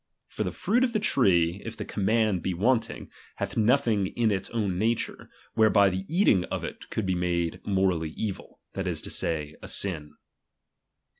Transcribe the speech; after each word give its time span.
For 0.25 0.43
the 0.43 0.49
fruit 0.49 0.83
of 0.83 0.93
the 0.93 0.99
tree, 0.99 1.61
if 1.63 1.77
the 1.77 1.85
command 1.85 2.41
be 2.41 2.55
wanting, 2.55 3.11
hath 3.35 3.55
nothing 3.55 4.07
in 4.07 4.31
its 4.31 4.49
own 4.49 4.79
nature, 4.79 5.29
whereby 5.53 5.91
the 5.91 6.05
eating 6.09 6.43
of 6.45 6.63
it 6.63 6.89
could 6.89 7.05
be 7.05 7.51
morally 7.67 8.09
evil, 8.17 8.59
that 8.73 8.87
is 8.87 8.99
to 9.03 9.11
say, 9.11 9.55
a 9.61 9.67
sin. 9.67 10.15